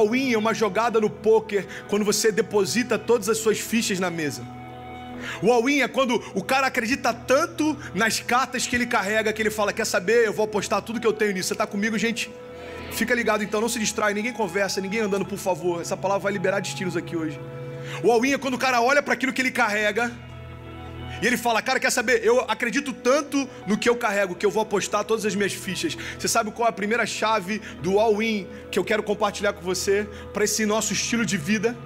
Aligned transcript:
All-in 0.00 0.32
é 0.32 0.38
uma 0.38 0.54
jogada 0.54 1.00
no 1.00 1.10
poker 1.10 1.66
quando 1.88 2.04
você 2.04 2.32
deposita 2.32 2.98
todas 2.98 3.28
as 3.28 3.38
suas 3.38 3.58
fichas 3.58 3.98
na 4.00 4.10
mesa. 4.10 4.42
O 5.42 5.52
all-in 5.52 5.80
é 5.80 5.88
quando 5.88 6.14
o 6.34 6.42
cara 6.42 6.66
acredita 6.66 7.12
tanto 7.12 7.76
nas 7.94 8.20
cartas 8.20 8.66
que 8.66 8.74
ele 8.74 8.86
carrega 8.86 9.32
que 9.32 9.42
ele 9.42 9.50
fala: 9.50 9.72
Quer 9.72 9.84
saber? 9.84 10.26
Eu 10.26 10.32
vou 10.32 10.44
apostar 10.44 10.82
tudo 10.82 11.00
que 11.00 11.06
eu 11.06 11.12
tenho 11.12 11.32
nisso. 11.32 11.48
Você 11.48 11.54
está 11.54 11.66
comigo, 11.66 11.98
gente? 11.98 12.30
Fica 12.92 13.14
ligado 13.14 13.44
então, 13.44 13.60
não 13.60 13.68
se 13.68 13.78
distrai, 13.78 14.12
ninguém 14.14 14.32
conversa, 14.32 14.80
ninguém 14.80 15.00
andando, 15.00 15.24
por 15.24 15.38
favor. 15.38 15.80
Essa 15.80 15.96
palavra 15.96 16.24
vai 16.24 16.32
liberar 16.32 16.60
destinos 16.60 16.96
aqui 16.96 17.16
hoje. 17.16 17.38
O 18.02 18.10
all-in 18.10 18.32
é 18.32 18.38
quando 18.38 18.54
o 18.54 18.58
cara 18.58 18.80
olha 18.80 19.02
para 19.02 19.14
aquilo 19.14 19.32
que 19.32 19.40
ele 19.40 19.50
carrega 19.50 20.10
e 21.20 21.26
ele 21.26 21.36
fala: 21.36 21.60
Cara, 21.62 21.78
quer 21.78 21.90
saber? 21.90 22.24
Eu 22.24 22.40
acredito 22.48 22.92
tanto 22.92 23.48
no 23.66 23.76
que 23.76 23.88
eu 23.88 23.96
carrego 23.96 24.34
que 24.34 24.44
eu 24.44 24.50
vou 24.50 24.62
apostar 24.62 25.04
todas 25.04 25.24
as 25.24 25.34
minhas 25.34 25.52
fichas. 25.52 25.96
Você 26.18 26.28
sabe 26.28 26.50
qual 26.50 26.66
é 26.66 26.70
a 26.70 26.72
primeira 26.72 27.06
chave 27.06 27.60
do 27.82 27.98
all-in 27.98 28.46
que 28.70 28.78
eu 28.78 28.84
quero 28.84 29.02
compartilhar 29.02 29.52
com 29.52 29.62
você 29.62 30.08
para 30.32 30.44
esse 30.44 30.64
nosso 30.64 30.92
estilo 30.92 31.24
de 31.24 31.36
vida? 31.36 31.76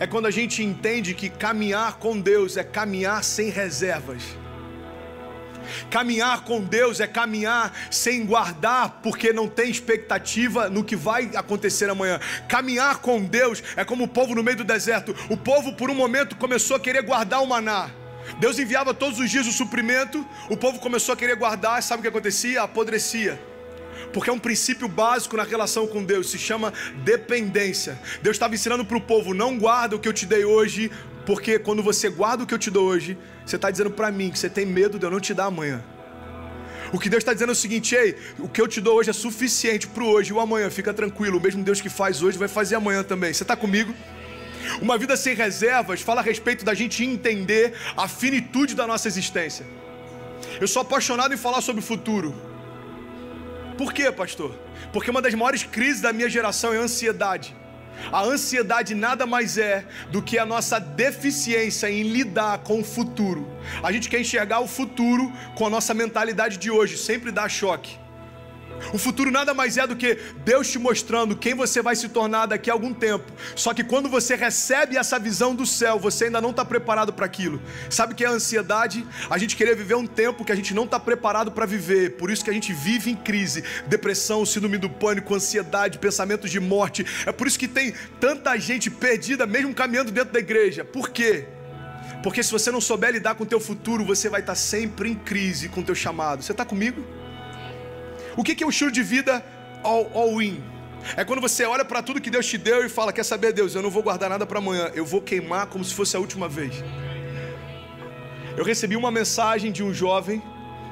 É 0.00 0.06
quando 0.06 0.26
a 0.26 0.30
gente 0.30 0.62
entende 0.62 1.14
que 1.14 1.28
caminhar 1.28 1.98
com 1.98 2.18
Deus 2.18 2.56
é 2.56 2.64
caminhar 2.64 3.22
sem 3.22 3.50
reservas. 3.50 4.22
Caminhar 5.90 6.44
com 6.44 6.60
Deus 6.60 7.00
é 7.00 7.06
caminhar 7.06 7.72
sem 7.90 8.26
guardar, 8.26 9.00
porque 9.02 9.32
não 9.32 9.48
tem 9.48 9.70
expectativa 9.70 10.68
no 10.68 10.84
que 10.84 10.96
vai 10.96 11.30
acontecer 11.34 11.88
amanhã. 11.88 12.20
Caminhar 12.48 12.98
com 12.98 13.22
Deus 13.22 13.62
é 13.76 13.84
como 13.84 14.04
o 14.04 14.08
povo 14.08 14.34
no 14.34 14.42
meio 14.42 14.58
do 14.58 14.64
deserto. 14.64 15.14
O 15.30 15.36
povo, 15.36 15.74
por 15.74 15.90
um 15.90 15.94
momento, 15.94 16.36
começou 16.36 16.76
a 16.76 16.80
querer 16.80 17.02
guardar 17.02 17.42
o 17.42 17.46
maná. 17.46 17.90
Deus 18.38 18.58
enviava 18.58 18.94
todos 18.94 19.18
os 19.18 19.30
dias 19.30 19.46
o 19.46 19.52
suprimento, 19.52 20.26
o 20.48 20.56
povo 20.56 20.78
começou 20.78 21.12
a 21.12 21.16
querer 21.16 21.36
guardar, 21.36 21.82
sabe 21.82 22.00
o 22.00 22.02
que 22.02 22.08
acontecia? 22.08 22.62
Apodrecia. 22.62 23.40
Porque 24.12 24.30
é 24.30 24.32
um 24.32 24.38
princípio 24.38 24.88
básico 24.88 25.36
na 25.36 25.42
relação 25.42 25.86
com 25.86 26.04
Deus, 26.04 26.30
se 26.30 26.38
chama 26.38 26.72
dependência. 27.04 27.98
Deus 28.22 28.36
estava 28.36 28.54
ensinando 28.54 28.84
para 28.84 28.96
o 28.96 29.00
povo: 29.00 29.34
não 29.34 29.58
guarda 29.58 29.96
o 29.96 29.98
que 29.98 30.08
eu 30.08 30.12
te 30.12 30.26
dei 30.26 30.44
hoje, 30.44 30.90
porque 31.26 31.58
quando 31.58 31.82
você 31.82 32.08
guarda 32.08 32.44
o 32.44 32.46
que 32.46 32.54
eu 32.54 32.58
te 32.58 32.70
dou 32.70 32.86
hoje, 32.86 33.16
você 33.44 33.56
está 33.56 33.70
dizendo 33.70 33.90
para 33.90 34.10
mim 34.10 34.30
que 34.30 34.38
você 34.38 34.48
tem 34.48 34.66
medo 34.66 34.98
de 34.98 35.06
eu 35.06 35.10
não 35.10 35.20
te 35.20 35.34
dar 35.34 35.46
amanhã. 35.46 35.82
O 36.92 36.98
que 36.98 37.08
Deus 37.08 37.22
está 37.22 37.32
dizendo 37.32 37.50
é 37.50 37.52
o 37.52 37.56
seguinte: 37.56 37.94
ei, 37.94 38.16
o 38.38 38.48
que 38.48 38.60
eu 38.60 38.68
te 38.68 38.80
dou 38.80 38.96
hoje 38.96 39.10
é 39.10 39.12
suficiente 39.12 39.86
para 39.86 40.04
o 40.04 40.08
hoje 40.08 40.30
e 40.30 40.34
o 40.34 40.40
amanhã, 40.40 40.70
fica 40.70 40.92
tranquilo. 40.92 41.38
O 41.38 41.40
mesmo 41.40 41.62
Deus 41.62 41.80
que 41.80 41.88
faz 41.88 42.22
hoje 42.22 42.38
vai 42.38 42.48
fazer 42.48 42.76
amanhã 42.76 43.02
também. 43.02 43.32
Você 43.32 43.42
está 43.42 43.56
comigo? 43.56 43.92
Uma 44.80 44.98
vida 44.98 45.16
sem 45.16 45.34
reservas 45.34 46.00
fala 46.00 46.20
a 46.20 46.24
respeito 46.24 46.64
da 46.64 46.74
gente 46.74 47.04
entender 47.04 47.74
a 47.96 48.08
finitude 48.08 48.74
da 48.74 48.86
nossa 48.86 49.08
existência. 49.08 49.66
Eu 50.60 50.68
sou 50.68 50.82
apaixonado 50.82 51.34
em 51.34 51.36
falar 51.36 51.60
sobre 51.60 51.82
o 51.82 51.84
futuro. 51.84 52.34
Por 53.76 53.92
quê, 53.92 54.10
pastor? 54.12 54.56
Porque 54.92 55.10
uma 55.10 55.22
das 55.22 55.34
maiores 55.34 55.62
crises 55.64 56.00
da 56.00 56.12
minha 56.12 56.28
geração 56.28 56.72
é 56.72 56.78
a 56.78 56.80
ansiedade. 56.80 57.54
A 58.12 58.22
ansiedade 58.22 58.94
nada 58.94 59.26
mais 59.26 59.56
é 59.56 59.84
do 60.10 60.20
que 60.20 60.38
a 60.38 60.44
nossa 60.44 60.78
deficiência 60.78 61.90
em 61.90 62.02
lidar 62.02 62.58
com 62.58 62.80
o 62.80 62.84
futuro. 62.84 63.48
A 63.82 63.90
gente 63.92 64.08
quer 64.08 64.20
enxergar 64.20 64.60
o 64.60 64.66
futuro 64.66 65.32
com 65.54 65.66
a 65.66 65.70
nossa 65.70 65.94
mentalidade 65.94 66.56
de 66.56 66.70
hoje, 66.70 66.98
sempre 66.98 67.30
dá 67.30 67.48
choque. 67.48 68.03
O 68.92 68.98
futuro 68.98 69.30
nada 69.30 69.52
mais 69.54 69.76
é 69.76 69.86
do 69.86 69.96
que 69.96 70.18
Deus 70.44 70.70
te 70.70 70.78
mostrando 70.78 71.36
quem 71.36 71.54
você 71.54 71.82
vai 71.82 71.96
se 71.96 72.08
tornar 72.08 72.46
daqui 72.46 72.70
a 72.70 72.72
algum 72.72 72.92
tempo. 72.92 73.24
Só 73.56 73.74
que 73.74 73.82
quando 73.82 74.08
você 74.08 74.36
recebe 74.36 74.96
essa 74.96 75.18
visão 75.18 75.54
do 75.54 75.66
céu, 75.66 75.98
você 75.98 76.26
ainda 76.26 76.40
não 76.40 76.50
está 76.50 76.64
preparado 76.64 77.12
para 77.12 77.26
aquilo. 77.26 77.60
Sabe 77.90 78.12
o 78.12 78.16
que 78.16 78.24
é 78.24 78.28
a 78.28 78.30
ansiedade? 78.30 79.06
A 79.28 79.38
gente 79.38 79.56
querer 79.56 79.74
viver 79.74 79.94
um 79.94 80.06
tempo 80.06 80.44
que 80.44 80.52
a 80.52 80.56
gente 80.56 80.74
não 80.74 80.84
está 80.84 81.00
preparado 81.00 81.50
para 81.52 81.66
viver. 81.66 82.16
Por 82.16 82.30
isso 82.30 82.44
que 82.44 82.50
a 82.50 82.52
gente 82.52 82.72
vive 82.72 83.10
em 83.10 83.16
crise, 83.16 83.64
depressão, 83.86 84.44
síndrome 84.46 84.78
do 84.78 84.90
pânico, 84.90 85.34
ansiedade, 85.34 85.98
pensamentos 85.98 86.50
de 86.50 86.60
morte. 86.60 87.04
É 87.26 87.32
por 87.32 87.46
isso 87.46 87.58
que 87.58 87.68
tem 87.68 87.94
tanta 88.20 88.56
gente 88.58 88.90
perdida, 88.90 89.46
mesmo 89.46 89.74
caminhando 89.74 90.12
dentro 90.12 90.32
da 90.32 90.38
igreja. 90.38 90.84
Por 90.84 91.10
quê? 91.10 91.46
Porque 92.22 92.42
se 92.42 92.50
você 92.50 92.70
não 92.70 92.80
souber 92.80 93.12
lidar 93.12 93.34
com 93.34 93.44
o 93.44 93.46
teu 93.46 93.60
futuro, 93.60 94.04
você 94.04 94.28
vai 94.28 94.40
estar 94.40 94.54
sempre 94.54 95.10
em 95.10 95.14
crise 95.14 95.68
com 95.68 95.80
o 95.80 95.84
teu 95.84 95.94
chamado. 95.94 96.42
Você 96.42 96.52
está 96.52 96.64
comigo? 96.64 97.04
O 98.36 98.42
que 98.42 98.62
é 98.62 98.66
o 98.66 98.70
estilo 98.70 98.90
de 98.90 99.02
vida 99.02 99.44
all, 99.82 100.10
all 100.14 100.42
in? 100.42 100.62
É 101.16 101.24
quando 101.24 101.40
você 101.40 101.64
olha 101.64 101.84
para 101.84 102.02
tudo 102.02 102.20
que 102.20 102.30
Deus 102.30 102.46
te 102.46 102.58
deu 102.58 102.84
e 102.84 102.88
fala: 102.88 103.12
Quer 103.12 103.24
saber, 103.24 103.52
Deus, 103.52 103.74
eu 103.74 103.82
não 103.82 103.90
vou 103.90 104.02
guardar 104.02 104.30
nada 104.30 104.46
para 104.46 104.58
amanhã, 104.58 104.90
eu 104.94 105.04
vou 105.04 105.20
queimar 105.20 105.66
como 105.66 105.84
se 105.84 105.94
fosse 105.94 106.16
a 106.16 106.20
última 106.20 106.48
vez. 106.48 106.82
Eu 108.56 108.64
recebi 108.64 108.96
uma 108.96 109.10
mensagem 109.10 109.70
de 109.70 109.82
um 109.82 109.92
jovem, 109.92 110.42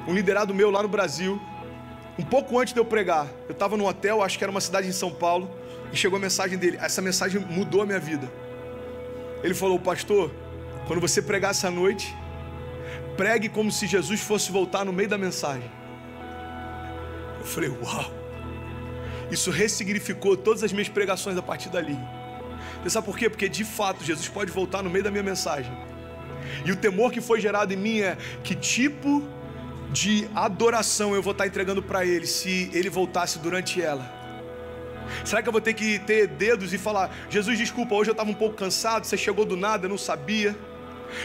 um 0.07 0.13
liderado 0.13 0.53
meu 0.53 0.69
lá 0.69 0.83
no 0.83 0.89
Brasil, 0.89 1.41
um 2.17 2.23
pouco 2.23 2.59
antes 2.59 2.73
de 2.73 2.79
eu 2.79 2.85
pregar. 2.85 3.27
Eu 3.47 3.53
estava 3.53 3.75
no 3.75 3.87
hotel, 3.87 4.21
acho 4.21 4.37
que 4.37 4.43
era 4.43 4.51
uma 4.51 4.61
cidade 4.61 4.87
em 4.87 4.91
São 4.91 5.11
Paulo, 5.11 5.49
e 5.91 5.97
chegou 5.97 6.17
a 6.17 6.21
mensagem 6.21 6.57
dele. 6.57 6.77
Essa 6.79 7.01
mensagem 7.01 7.41
mudou 7.41 7.81
a 7.81 7.85
minha 7.85 7.99
vida. 7.99 8.31
Ele 9.43 9.53
falou: 9.53 9.79
Pastor, 9.79 10.31
quando 10.87 11.01
você 11.01 11.21
pregar 11.21 11.51
essa 11.51 11.71
noite, 11.71 12.15
pregue 13.17 13.49
como 13.49 13.71
se 13.71 13.87
Jesus 13.87 14.21
fosse 14.21 14.51
voltar 14.51 14.85
no 14.85 14.93
meio 14.93 15.09
da 15.09 15.17
mensagem. 15.17 15.69
Eu 17.43 17.47
falei, 17.47 17.69
uau! 17.69 18.11
Isso 19.29 19.51
ressignificou 19.51 20.37
todas 20.37 20.63
as 20.63 20.71
minhas 20.71 20.87
pregações 20.87 21.37
a 21.37 21.41
partir 21.41 21.69
dali. 21.69 21.97
Você 22.81 22.89
sabe 22.89 23.05
por 23.05 23.17
quê? 23.17 23.29
Porque 23.29 23.49
de 23.49 23.63
fato 23.63 24.03
Jesus 24.03 24.27
pode 24.29 24.51
voltar 24.51 24.81
no 24.81 24.89
meio 24.89 25.03
da 25.03 25.11
minha 25.11 25.23
mensagem. 25.23 25.71
E 26.65 26.71
o 26.71 26.75
temor 26.75 27.11
que 27.11 27.19
foi 27.19 27.41
gerado 27.41 27.73
em 27.73 27.77
mim 27.77 27.99
é 27.99 28.17
que 28.43 28.55
tipo 28.55 29.23
de 29.91 30.27
adoração 30.33 31.13
eu 31.13 31.21
vou 31.21 31.31
estar 31.31 31.45
entregando 31.45 31.81
para 31.81 32.05
Ele 32.05 32.25
se 32.25 32.69
Ele 32.73 32.89
voltasse 32.89 33.39
durante 33.39 33.81
ela. 33.81 34.11
Será 35.25 35.41
que 35.41 35.49
eu 35.49 35.51
vou 35.51 35.61
ter 35.61 35.73
que 35.73 35.99
ter 35.99 36.27
dedos 36.27 36.73
e 36.73 36.77
falar: 36.77 37.13
Jesus, 37.29 37.57
desculpa, 37.57 37.95
hoje 37.95 38.09
eu 38.09 38.13
estava 38.13 38.29
um 38.29 38.35
pouco 38.35 38.55
cansado, 38.55 39.05
você 39.05 39.17
chegou 39.17 39.45
do 39.45 39.57
nada, 39.57 39.85
eu 39.85 39.89
não 39.89 39.97
sabia. 39.97 40.55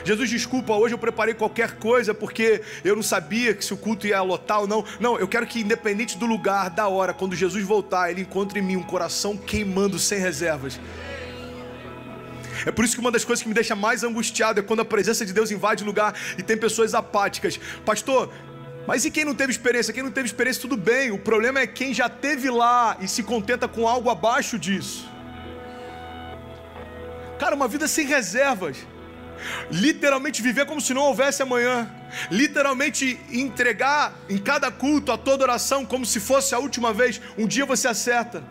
Jesus, 0.05 0.31
desculpa, 0.31 0.75
hoje 0.75 0.95
eu 0.95 0.99
preparei 0.99 1.35
qualquer 1.35 1.77
coisa 1.77 2.15
porque 2.15 2.63
eu 2.85 2.97
não 2.97 3.03
sabia 3.03 3.55
que 3.55 3.65
se 3.65 3.73
o 3.73 3.77
culto 3.77 4.07
ia 4.07 4.21
lotar 4.23 4.61
ou 4.61 4.67
não. 4.67 4.85
Não, 5.01 5.19
eu 5.19 5.29
quero 5.29 5.47
que, 5.47 5.61
independente 5.61 6.17
do 6.17 6.27
lugar, 6.27 6.71
da 6.71 6.89
hora, 6.89 7.13
quando 7.13 7.35
Jesus 7.35 7.65
voltar, 7.65 8.11
Ele 8.11 8.23
encontre 8.23 8.61
em 8.61 8.63
mim 8.63 8.77
um 8.77 8.83
coração 8.83 9.37
queimando 9.37 9.99
sem 9.99 10.19
reservas. 10.19 10.81
É 12.67 12.71
por 12.71 12.85
isso 12.85 12.95
que 12.95 13.01
uma 13.01 13.11
das 13.11 13.25
coisas 13.25 13.43
que 13.43 13.49
me 13.49 13.55
deixa 13.55 13.77
mais 13.77 14.03
angustiado 14.03 14.61
é 14.61 14.63
quando 14.63 14.81
a 14.81 14.85
presença 14.85 15.25
de 15.25 15.33
Deus 15.33 15.51
invade 15.51 15.83
o 15.83 15.87
lugar 15.87 16.15
e 16.37 16.43
tem 16.43 16.57
pessoas 16.57 16.95
apáticas. 16.95 17.59
Pastor, 17.85 18.33
mas 18.87 19.05
e 19.05 19.11
quem 19.11 19.25
não 19.25 19.35
teve 19.35 19.53
experiência? 19.53 19.93
Quem 19.93 20.03
não 20.03 20.11
teve 20.11 20.27
experiência, 20.27 20.63
tudo 20.63 20.77
bem. 20.77 21.11
O 21.11 21.19
problema 21.19 21.61
é 21.61 21.67
quem 21.67 21.93
já 21.93 22.09
teve 22.09 22.51
lá 22.51 22.97
e 23.01 23.07
se 23.07 23.23
contenta 23.23 23.69
com 23.69 23.87
algo 23.87 24.09
abaixo 24.09 24.59
disso. 24.59 25.07
Cara, 27.39 27.55
uma 27.55 27.69
vida 27.69 27.87
sem 27.87 28.07
reservas. 28.07 28.79
Literalmente 29.71 30.43
viver 30.43 30.67
como 30.67 30.81
se 30.81 30.95
não 30.95 31.03
houvesse 31.03 31.43
amanhã. 31.43 31.89
Literalmente 32.31 33.19
entregar 33.31 34.15
em 34.29 34.39
cada 34.39 34.71
culto 34.71 35.13
a 35.13 35.19
toda 35.19 35.45
oração 35.45 35.85
como 35.85 36.07
se 36.07 36.21
fosse 36.21 36.55
a 36.55 36.59
última 36.59 36.93
vez. 36.93 37.21
Um 37.37 37.47
dia 37.47 37.67
você 37.67 37.89
acerta. 37.89 38.43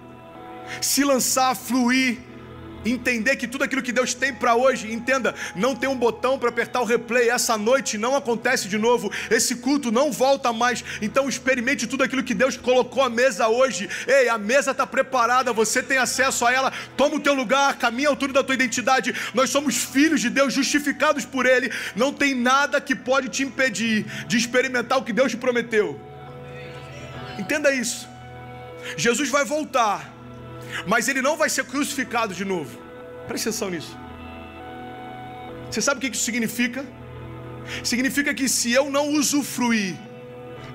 Se 0.81 1.03
lançar, 1.03 1.55
fluir 1.55 2.19
entender 2.85 3.35
que 3.35 3.47
tudo 3.47 3.63
aquilo 3.63 3.81
que 3.81 3.91
Deus 3.91 4.13
tem 4.13 4.33
para 4.33 4.55
hoje, 4.55 4.91
entenda, 4.91 5.33
não 5.55 5.75
tem 5.75 5.89
um 5.89 5.95
botão 5.95 6.37
para 6.37 6.49
apertar 6.49 6.81
o 6.81 6.85
replay, 6.85 7.29
essa 7.29 7.57
noite 7.57 7.97
não 7.97 8.15
acontece 8.15 8.67
de 8.67 8.77
novo, 8.77 9.11
esse 9.29 9.55
culto 9.55 9.91
não 9.91 10.11
volta 10.11 10.53
mais, 10.53 10.83
então 11.01 11.27
experimente 11.27 11.87
tudo 11.87 12.03
aquilo 12.03 12.23
que 12.23 12.33
Deus 12.33 12.57
colocou 12.57 13.03
à 13.03 13.09
mesa 13.09 13.47
hoje. 13.47 13.89
Ei, 14.07 14.29
a 14.29 14.37
mesa 14.37 14.71
está 14.71 14.85
preparada, 14.85 15.53
você 15.53 15.81
tem 15.81 15.97
acesso 15.97 16.45
a 16.45 16.51
ela, 16.51 16.73
toma 16.95 17.15
o 17.15 17.19
teu 17.19 17.33
lugar, 17.33 17.77
caminha 17.77 18.09
à 18.09 18.11
altura 18.11 18.33
da 18.33 18.43
tua 18.43 18.55
identidade. 18.55 19.13
Nós 19.33 19.49
somos 19.49 19.77
filhos 19.77 20.21
de 20.21 20.29
Deus, 20.29 20.53
justificados 20.53 21.25
por 21.25 21.45
Ele. 21.45 21.71
Não 21.95 22.11
tem 22.13 22.33
nada 22.35 22.79
que 22.81 22.95
pode 22.95 23.29
te 23.29 23.43
impedir 23.43 24.05
de 24.27 24.37
experimentar 24.37 24.97
o 24.97 25.03
que 25.03 25.13
Deus 25.13 25.31
te 25.31 25.37
prometeu. 25.37 25.99
Entenda 27.37 27.71
isso. 27.71 28.07
Jesus 28.95 29.29
vai 29.29 29.43
voltar 29.43 30.16
mas 30.85 31.07
ele 31.07 31.21
não 31.21 31.37
vai 31.37 31.49
ser 31.49 31.65
crucificado 31.65 32.33
de 32.33 32.45
novo. 32.45 32.79
Preste 33.27 33.49
atenção 33.49 33.69
nisso. 33.69 33.97
Você 35.69 35.81
sabe 35.81 35.97
o 35.97 36.01
que 36.01 36.15
isso 36.15 36.23
significa? 36.23 36.85
Significa 37.83 38.33
que 38.33 38.47
se 38.47 38.71
eu 38.71 38.89
não 38.89 39.09
usufruir 39.09 39.95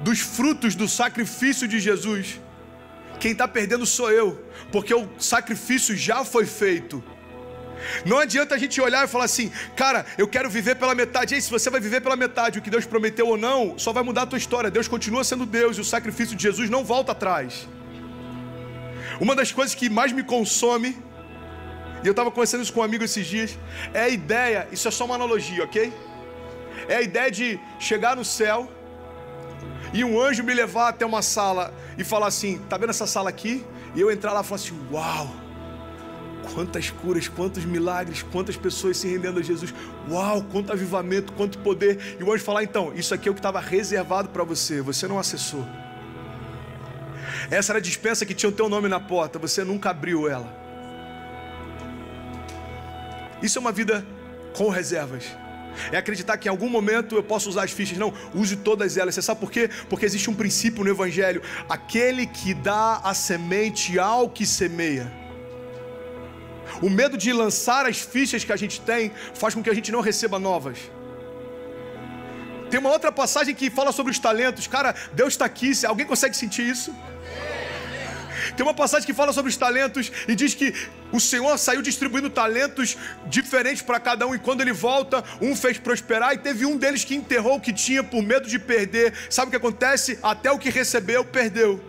dos 0.02 0.20
frutos 0.20 0.74
do 0.74 0.88
sacrifício 0.88 1.66
de 1.66 1.78
Jesus, 1.80 2.40
quem 3.18 3.32
está 3.32 3.46
perdendo 3.48 3.86
sou 3.86 4.10
eu, 4.10 4.44
porque 4.70 4.92
o 4.92 5.08
sacrifício 5.18 5.96
já 5.96 6.24
foi 6.24 6.44
feito. 6.44 7.02
Não 8.04 8.18
adianta 8.18 8.54
a 8.54 8.58
gente 8.58 8.80
olhar 8.80 9.04
e 9.04 9.08
falar 9.08 9.24
assim, 9.24 9.50
cara, 9.76 10.04
eu 10.16 10.28
quero 10.28 10.48
viver 10.48 10.76
pela 10.76 10.94
metade. 10.94 11.34
E 11.34 11.36
aí, 11.36 11.42
se 11.42 11.50
você 11.50 11.68
vai 11.70 11.80
viver 11.80 12.00
pela 12.00 12.16
metade, 12.16 12.58
o 12.58 12.62
que 12.62 12.70
Deus 12.70 12.84
prometeu 12.84 13.26
ou 13.26 13.36
não, 13.36 13.78
só 13.78 13.92
vai 13.92 14.02
mudar 14.02 14.22
a 14.22 14.26
tua 14.26 14.38
história. 14.38 14.70
Deus 14.70 14.86
continua 14.86 15.24
sendo 15.24 15.44
Deus 15.46 15.78
e 15.78 15.80
o 15.80 15.84
sacrifício 15.84 16.36
de 16.36 16.42
Jesus 16.42 16.70
não 16.70 16.84
volta 16.84 17.12
atrás. 17.12 17.66
Uma 19.24 19.36
das 19.36 19.52
coisas 19.52 19.72
que 19.72 19.88
mais 19.88 20.10
me 20.10 20.24
consome, 20.24 20.90
e 22.02 22.06
eu 22.08 22.10
estava 22.10 22.28
conversando 22.28 22.62
isso 22.64 22.72
com 22.72 22.80
um 22.80 22.82
amigo 22.82 23.04
esses 23.04 23.24
dias, 23.24 23.56
é 23.94 24.02
a 24.02 24.08
ideia, 24.08 24.66
isso 24.72 24.88
é 24.88 24.90
só 24.90 25.04
uma 25.04 25.14
analogia, 25.14 25.62
ok? 25.62 25.92
É 26.88 26.96
a 26.96 27.02
ideia 27.02 27.30
de 27.30 27.60
chegar 27.78 28.16
no 28.16 28.24
céu 28.24 28.68
e 29.94 30.02
um 30.02 30.20
anjo 30.20 30.42
me 30.42 30.52
levar 30.52 30.88
até 30.88 31.06
uma 31.06 31.22
sala 31.22 31.72
e 31.96 32.02
falar 32.02 32.26
assim: 32.26 32.58
tá 32.68 32.76
vendo 32.76 32.90
essa 32.90 33.06
sala 33.06 33.30
aqui? 33.30 33.64
E 33.94 34.00
eu 34.00 34.10
entrar 34.10 34.32
lá 34.32 34.40
e 34.40 34.44
falar 34.44 34.60
assim: 34.60 34.76
uau, 34.90 35.30
Quantas 36.52 36.90
curas, 36.90 37.28
quantos 37.28 37.64
milagres, 37.64 38.24
quantas 38.24 38.56
pessoas 38.56 38.96
se 38.96 39.06
rendendo 39.06 39.38
a 39.38 39.42
Jesus. 39.42 39.72
Uau, 40.10 40.42
quanto 40.50 40.72
avivamento, 40.72 41.32
quanto 41.34 41.60
poder. 41.60 42.16
E 42.18 42.24
o 42.24 42.32
anjo 42.32 42.42
falar, 42.42 42.64
então, 42.64 42.92
isso 42.92 43.14
aqui 43.14 43.28
é 43.28 43.30
o 43.30 43.34
que 43.34 43.38
estava 43.38 43.60
reservado 43.60 44.30
para 44.30 44.42
você, 44.42 44.82
você 44.82 45.06
não 45.06 45.16
acessou. 45.16 45.64
Essa 47.50 47.72
era 47.72 47.78
a 47.78 47.82
dispensa 47.82 48.24
que 48.24 48.34
tinha 48.34 48.48
o 48.48 48.52
teu 48.52 48.68
nome 48.68 48.88
na 48.88 49.00
porta, 49.00 49.38
você 49.38 49.64
nunca 49.64 49.90
abriu 49.90 50.28
ela. 50.28 50.60
Isso 53.42 53.58
é 53.58 53.60
uma 53.60 53.72
vida 53.72 54.06
com 54.54 54.68
reservas. 54.68 55.24
É 55.90 55.96
acreditar 55.96 56.36
que 56.36 56.48
em 56.48 56.50
algum 56.50 56.68
momento 56.68 57.16
eu 57.16 57.22
posso 57.22 57.48
usar 57.48 57.64
as 57.64 57.72
fichas. 57.72 57.98
Não, 57.98 58.12
use 58.34 58.56
todas 58.56 58.96
elas. 58.96 59.14
Você 59.14 59.22
sabe 59.22 59.40
por 59.40 59.50
quê? 59.50 59.68
Porque 59.88 60.04
existe 60.04 60.30
um 60.30 60.34
princípio 60.34 60.84
no 60.84 60.90
Evangelho: 60.90 61.42
aquele 61.68 62.26
que 62.26 62.54
dá 62.54 63.00
a 63.02 63.14
semente 63.14 63.98
ao 63.98 64.28
que 64.28 64.46
semeia. 64.46 65.10
O 66.80 66.88
medo 66.88 67.16
de 67.16 67.32
lançar 67.32 67.86
as 67.86 67.98
fichas 68.00 68.44
que 68.44 68.52
a 68.52 68.56
gente 68.56 68.80
tem 68.80 69.12
faz 69.34 69.54
com 69.54 69.62
que 69.62 69.70
a 69.70 69.74
gente 69.74 69.90
não 69.90 70.00
receba 70.00 70.38
novas. 70.38 70.78
Tem 72.70 72.80
uma 72.80 72.90
outra 72.90 73.12
passagem 73.12 73.54
que 73.54 73.68
fala 73.68 73.92
sobre 73.92 74.12
os 74.12 74.18
talentos. 74.18 74.66
Cara, 74.66 74.94
Deus 75.12 75.34
está 75.34 75.44
aqui. 75.44 75.72
Alguém 75.86 76.06
consegue 76.06 76.34
sentir 76.34 76.66
isso? 76.66 76.94
Tem 78.56 78.64
uma 78.64 78.74
passagem 78.74 79.06
que 79.06 79.14
fala 79.14 79.32
sobre 79.32 79.50
os 79.50 79.56
talentos 79.56 80.10
e 80.28 80.34
diz 80.34 80.54
que 80.54 80.74
o 81.10 81.20
Senhor 81.20 81.56
saiu 81.58 81.82
distribuindo 81.82 82.30
talentos 82.30 82.96
diferentes 83.26 83.82
para 83.82 84.00
cada 84.00 84.26
um, 84.26 84.34
e 84.34 84.38
quando 84.38 84.60
ele 84.60 84.72
volta, 84.72 85.22
um 85.40 85.54
fez 85.54 85.78
prosperar, 85.78 86.34
e 86.34 86.38
teve 86.38 86.64
um 86.64 86.76
deles 86.76 87.04
que 87.04 87.14
enterrou 87.14 87.56
o 87.56 87.60
que 87.60 87.72
tinha 87.72 88.02
por 88.02 88.22
medo 88.22 88.48
de 88.48 88.58
perder. 88.58 89.12
Sabe 89.28 89.48
o 89.48 89.50
que 89.50 89.56
acontece? 89.56 90.18
Até 90.22 90.50
o 90.50 90.58
que 90.58 90.70
recebeu, 90.70 91.24
perdeu. 91.24 91.82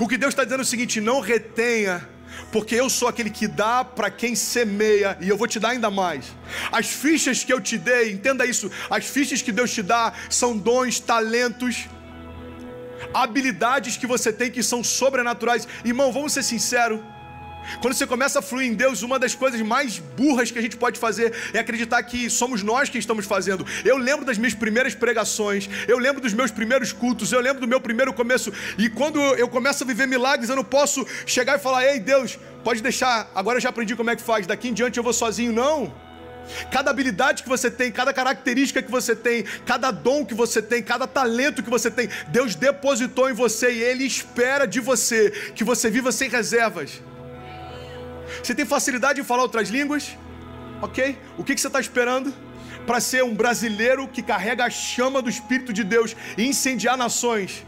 O 0.00 0.08
que 0.08 0.16
Deus 0.16 0.32
está 0.32 0.44
dizendo 0.44 0.60
é 0.60 0.62
o 0.62 0.66
seguinte: 0.66 1.00
não 1.00 1.20
retenha 1.20 2.06
porque 2.52 2.74
eu 2.74 2.88
sou 2.88 3.08
aquele 3.08 3.30
que 3.30 3.46
dá 3.46 3.84
para 3.84 4.10
quem 4.10 4.34
semeia 4.34 5.16
e 5.20 5.28
eu 5.28 5.36
vou 5.36 5.46
te 5.46 5.58
dar 5.58 5.70
ainda 5.70 5.90
mais. 5.90 6.26
As 6.70 6.86
fichas 6.86 7.44
que 7.44 7.52
eu 7.52 7.60
te 7.60 7.78
dei, 7.78 8.12
entenda 8.12 8.44
isso, 8.44 8.70
as 8.90 9.04
fichas 9.04 9.42
que 9.42 9.52
Deus 9.52 9.72
te 9.72 9.82
dá 9.82 10.12
são 10.28 10.56
dons, 10.56 11.00
talentos 11.00 11.88
habilidades 13.12 13.96
que 13.96 14.06
você 14.06 14.32
tem 14.32 14.50
que 14.50 14.62
são 14.62 14.82
sobrenaturais. 14.82 15.66
Irmão, 15.84 16.12
vamos 16.12 16.32
ser 16.32 16.42
sinceros. 16.42 17.00
Quando 17.80 17.94
você 17.94 18.06
começa 18.06 18.38
a 18.38 18.42
fluir 18.42 18.68
em 18.68 18.74
Deus, 18.74 19.02
uma 19.02 19.18
das 19.18 19.34
coisas 19.34 19.60
mais 19.60 19.98
burras 19.98 20.50
que 20.50 20.58
a 20.58 20.62
gente 20.62 20.76
pode 20.76 20.98
fazer 20.98 21.34
é 21.52 21.58
acreditar 21.58 22.02
que 22.02 22.30
somos 22.30 22.62
nós 22.62 22.88
que 22.88 22.98
estamos 22.98 23.26
fazendo. 23.26 23.66
Eu 23.84 23.96
lembro 23.96 24.24
das 24.24 24.38
minhas 24.38 24.54
primeiras 24.54 24.94
pregações, 24.94 25.68
eu 25.88 25.98
lembro 25.98 26.20
dos 26.20 26.32
meus 26.32 26.50
primeiros 26.50 26.92
cultos, 26.92 27.32
eu 27.32 27.40
lembro 27.40 27.60
do 27.60 27.68
meu 27.68 27.80
primeiro 27.80 28.12
começo. 28.12 28.52
E 28.78 28.88
quando 28.88 29.20
eu 29.20 29.48
começo 29.48 29.82
a 29.82 29.86
viver 29.86 30.06
milagres, 30.06 30.48
eu 30.48 30.56
não 30.56 30.64
posso 30.64 31.06
chegar 31.26 31.56
e 31.56 31.58
falar: 31.58 31.84
Ei, 31.84 31.98
Deus, 31.98 32.38
pode 32.62 32.82
deixar, 32.82 33.30
agora 33.34 33.56
eu 33.56 33.60
já 33.60 33.70
aprendi 33.70 33.96
como 33.96 34.10
é 34.10 34.16
que 34.16 34.22
faz, 34.22 34.46
daqui 34.46 34.68
em 34.68 34.72
diante 34.72 34.98
eu 34.98 35.04
vou 35.04 35.12
sozinho. 35.12 35.52
Não. 35.52 36.05
Cada 36.70 36.90
habilidade 36.90 37.42
que 37.42 37.48
você 37.48 37.70
tem, 37.70 37.90
cada 37.90 38.12
característica 38.12 38.82
que 38.82 38.90
você 38.90 39.16
tem, 39.16 39.44
cada 39.64 39.90
dom 39.90 40.24
que 40.24 40.34
você 40.34 40.62
tem, 40.62 40.82
cada 40.82 41.06
talento 41.06 41.62
que 41.62 41.70
você 41.70 41.90
tem, 41.90 42.08
Deus 42.28 42.54
depositou 42.54 43.28
em 43.28 43.32
você 43.32 43.72
e 43.72 43.82
Ele 43.82 44.04
espera 44.04 44.66
de 44.66 44.80
você 44.80 45.30
que 45.54 45.64
você 45.64 45.90
viva 45.90 46.12
sem 46.12 46.28
reservas. 46.28 47.02
Você 48.42 48.54
tem 48.54 48.64
facilidade 48.64 49.20
em 49.20 49.24
falar 49.24 49.42
outras 49.42 49.68
línguas? 49.68 50.16
Ok? 50.80 51.18
O 51.36 51.44
que, 51.44 51.56
você 51.56 51.66
está 51.66 51.80
esperando? 51.80 52.32
Para 52.86 53.00
ser 53.00 53.24
um 53.24 53.34
brasileiro 53.34 54.06
que 54.06 54.22
carrega 54.22 54.64
a 54.64 54.70
chama 54.70 55.20
do 55.20 55.28
Espírito 55.28 55.72
de 55.72 55.82
Deus 55.82 56.14
e 56.38 56.46
incendiar 56.46 56.96
nações. 56.96 57.65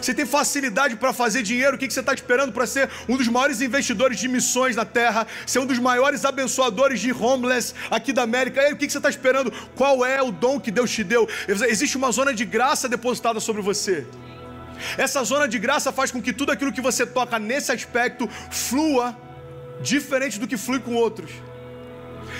Você 0.00 0.14
tem 0.14 0.26
facilidade 0.26 0.96
para 0.96 1.12
fazer 1.12 1.42
dinheiro, 1.42 1.76
o 1.76 1.78
que 1.78 1.90
você 1.90 2.00
está 2.00 2.12
esperando 2.12 2.52
para 2.52 2.66
ser 2.66 2.88
um 3.08 3.16
dos 3.16 3.28
maiores 3.28 3.60
investidores 3.60 4.18
de 4.18 4.28
missões 4.28 4.76
na 4.76 4.84
terra, 4.84 5.26
ser 5.46 5.58
um 5.58 5.66
dos 5.66 5.78
maiores 5.78 6.24
abençoadores 6.24 7.00
de 7.00 7.12
homeless 7.12 7.74
aqui 7.90 8.12
da 8.12 8.22
América? 8.22 8.60
Aí, 8.60 8.72
o 8.72 8.76
que 8.76 8.88
você 8.88 8.98
está 8.98 9.10
esperando? 9.10 9.52
Qual 9.74 10.04
é 10.04 10.22
o 10.22 10.30
dom 10.30 10.60
que 10.60 10.70
Deus 10.70 10.90
te 10.90 11.04
deu? 11.04 11.28
Existe 11.48 11.96
uma 11.96 12.10
zona 12.10 12.32
de 12.34 12.44
graça 12.44 12.88
depositada 12.88 13.40
sobre 13.40 13.62
você. 13.62 14.06
Essa 14.98 15.22
zona 15.24 15.46
de 15.46 15.58
graça 15.58 15.92
faz 15.92 16.10
com 16.10 16.20
que 16.20 16.32
tudo 16.32 16.52
aquilo 16.52 16.72
que 16.72 16.80
você 16.80 17.06
toca 17.06 17.38
nesse 17.38 17.70
aspecto 17.72 18.28
flua 18.50 19.16
diferente 19.80 20.38
do 20.38 20.46
que 20.46 20.56
flui 20.56 20.80
com 20.80 20.94
outros. 20.94 21.30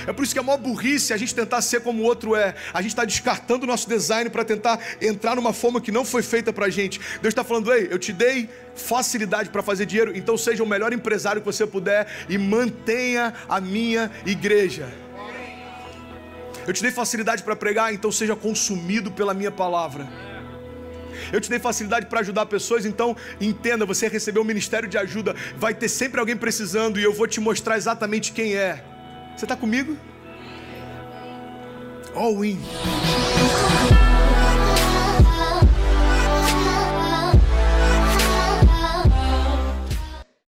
É 0.07 0.13
por 0.13 0.25
isso 0.25 0.33
que 0.35 0.39
é 0.39 0.43
maior 0.43 0.59
burrice 0.59 1.13
a 1.13 1.17
gente 1.17 1.35
tentar 1.35 1.63
ser 1.63 1.81
como 1.81 2.03
o 2.03 2.05
outro 2.05 2.35
é. 2.37 2.55
A 2.73 2.83
gente 2.83 2.91
está 2.91 3.05
descartando 3.05 3.65
o 3.65 3.67
nosso 3.67 3.89
design 3.89 4.29
para 4.31 4.45
tentar 4.45 4.79
entrar 5.01 5.37
numa 5.37 5.53
forma 5.53 5.81
que 5.81 5.91
não 5.91 6.05
foi 6.05 6.23
feita 6.23 6.53
para 6.53 6.67
a 6.67 6.71
gente. 6.71 6.99
Deus 7.23 7.33
está 7.33 7.45
falando, 7.45 7.73
ei, 7.73 7.89
eu 7.91 7.99
te 7.99 8.13
dei 8.13 8.49
facilidade 8.75 9.51
para 9.51 9.63
fazer 9.63 9.87
dinheiro, 9.87 10.17
então 10.17 10.37
seja 10.37 10.63
o 10.63 10.67
melhor 10.67 10.93
empresário 10.93 11.41
que 11.41 11.47
você 11.47 11.67
puder 11.67 12.07
e 12.29 12.37
mantenha 12.37 13.33
a 13.49 13.61
minha 13.61 14.11
igreja. 14.27 14.93
Eu 16.67 16.73
te 16.73 16.83
dei 16.83 16.91
facilidade 16.91 17.43
para 17.43 17.55
pregar, 17.55 17.93
então 17.93 18.11
seja 18.11 18.35
consumido 18.35 19.11
pela 19.11 19.35
minha 19.35 19.51
palavra. 19.51 20.09
Eu 21.33 21.41
te 21.41 21.49
dei 21.49 21.59
facilidade 21.59 22.07
para 22.07 22.21
ajudar 22.21 22.47
pessoas, 22.47 22.85
então 22.85 23.17
entenda, 23.41 23.87
você 23.87 24.09
recebeu 24.09 24.43
um 24.43 24.47
ministério 24.47 24.89
de 24.89 24.99
ajuda, 24.99 25.35
vai 25.57 25.75
ter 25.75 25.89
sempre 25.89 26.21
alguém 26.21 26.37
precisando 26.37 26.99
e 26.99 27.03
eu 27.03 27.13
vou 27.13 27.27
te 27.27 27.41
mostrar 27.41 27.77
exatamente 27.77 28.33
quem 28.33 28.55
é. 28.55 28.83
Você 29.37 29.45
está 29.45 29.57
comigo? 29.57 29.97
All 32.15 32.45
in. 32.45 32.61